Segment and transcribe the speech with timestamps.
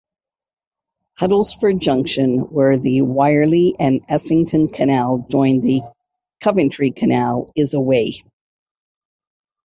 [1.19, 5.83] Huddlesford Junction where the Wyrley and Essington Canal joined the
[6.41, 8.23] Coventry Canal is away.